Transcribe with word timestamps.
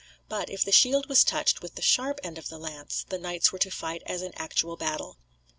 But 0.27 0.49
if 0.49 0.65
the 0.65 0.71
shield 0.71 1.07
was 1.07 1.23
touched 1.23 1.61
with 1.61 1.75
the 1.75 1.81
sharp 1.83 2.19
end 2.23 2.39
of 2.39 2.49
the 2.49 2.57
lance, 2.57 3.05
the 3.09 3.19
knights 3.19 3.51
were 3.51 3.59
to 3.59 3.69
fight 3.69 4.01
as 4.07 4.23
in 4.23 4.33
actual 4.35 4.75
battle. 4.75 5.19